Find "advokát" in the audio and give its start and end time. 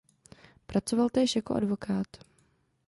1.55-2.07